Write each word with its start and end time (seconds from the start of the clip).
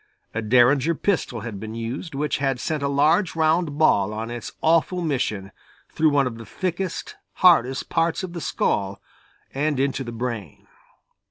A 0.33 0.41
Derringer 0.41 0.95
pistol 0.95 1.41
had 1.41 1.59
been 1.59 1.75
used, 1.75 2.15
which 2.15 2.39
had 2.39 2.59
sent 2.59 2.81
a 2.81 2.87
large 2.87 3.35
round 3.35 3.77
ball 3.77 4.11
on 4.15 4.31
its 4.31 4.51
awful 4.63 4.99
mission 5.03 5.51
through 5.91 6.09
one 6.09 6.25
of 6.25 6.39
the 6.39 6.45
thickest, 6.47 7.17
hardest 7.33 7.89
parts 7.89 8.23
of 8.23 8.33
the 8.33 8.41
skull 8.41 8.99
and 9.53 9.79
into 9.79 10.03
the 10.03 10.11
brain. 10.11 10.65